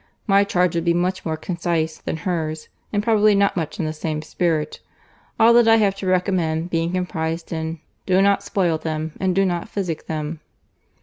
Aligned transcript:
My 0.25 0.43
charge 0.43 0.73
would 0.73 0.83
be 0.83 0.95
much 0.95 1.23
more 1.25 1.37
concise 1.37 1.99
than 1.99 2.17
her's, 2.25 2.69
and 2.91 3.03
probably 3.03 3.35
not 3.35 3.55
much 3.55 3.77
in 3.79 3.85
the 3.85 3.93
same 3.93 4.23
spirit; 4.23 4.79
all 5.39 5.53
that 5.53 5.67
I 5.67 5.75
have 5.75 5.93
to 5.97 6.07
recommend 6.07 6.71
being 6.71 6.91
comprised 6.93 7.53
in, 7.53 7.79
do 8.07 8.19
not 8.19 8.41
spoil 8.41 8.79
them, 8.79 9.11
and 9.19 9.35
do 9.35 9.45
not 9.45 9.69
physic 9.69 10.07
them." 10.07 10.39